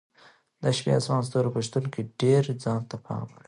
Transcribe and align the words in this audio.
د 0.61 0.63
شپې 0.77 0.91
اسمان 0.97 1.21
د 1.23 1.27
ستورو 1.27 1.53
په 1.55 1.61
شتون 1.67 1.85
کې 1.93 2.01
ډېر 2.21 2.43
پام 2.49 2.57
ځانته 2.63 2.95
اړوي. 3.15 3.35